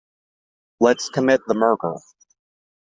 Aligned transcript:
Let's 0.79 1.09
commit 1.09 1.41
the 1.45 1.53
murder. 1.53 1.93